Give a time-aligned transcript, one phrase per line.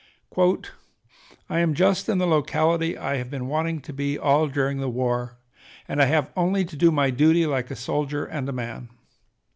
[1.47, 4.89] "I am just in the locality I have been wanting to be all during the
[4.89, 5.37] war,
[5.87, 8.89] and I have only to do my duty like a soldier and a man.